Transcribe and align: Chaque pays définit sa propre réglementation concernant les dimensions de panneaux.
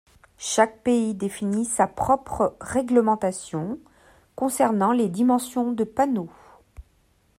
Chaque 0.39 0.81
pays 0.81 1.13
définit 1.13 1.63
sa 1.65 1.85
propre 1.85 2.57
réglementation 2.59 3.77
concernant 4.35 4.93
les 4.93 5.09
dimensions 5.09 5.73
de 5.73 5.83
panneaux. 5.83 6.31